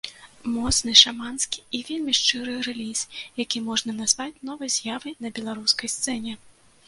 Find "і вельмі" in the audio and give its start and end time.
1.79-2.13